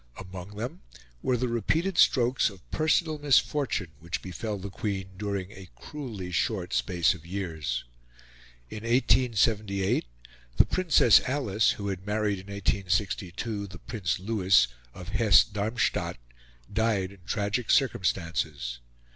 [0.17, 0.81] Among them
[1.21, 6.73] were the repeated strokes of personal misfortune which befell the Queen during a cruelly short
[6.73, 7.83] space of years.
[8.71, 10.05] In 1878
[10.57, 16.17] the Princess Alice, who had married in 1862 the Prince Louis of Hesse Darmstadt,
[16.73, 18.79] died in tragic circumstances.